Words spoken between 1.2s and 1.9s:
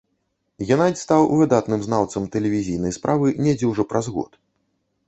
выдатным